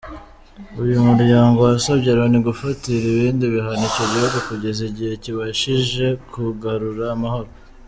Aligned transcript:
Uyu 0.83 0.97
muryango 1.09 1.57
wasabye 1.67 2.09
Loni 2.17 2.39
gufatira 2.47 3.05
ibindi 3.13 3.43
bihano 3.53 3.83
icyo 3.89 4.05
gihugu 4.11 4.37
kugeza 4.47 4.81
igihe 4.89 5.13
kibashije 5.23 6.05
kugarura 6.33 7.05
amahoro. 7.15 7.49